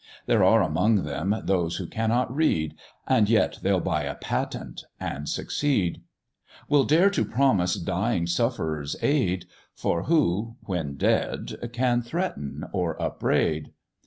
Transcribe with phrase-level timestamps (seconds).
[0.25, 2.73] There are among them those who cannot read,
[3.07, 6.01] And yet they'll buy a patent, and succeed;
[6.67, 9.45] Will dare to promise dying sufferers aid,
[9.75, 13.73] For who, when dead, can threaten or upbraid?